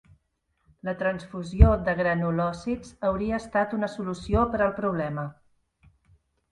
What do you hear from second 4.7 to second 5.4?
problema.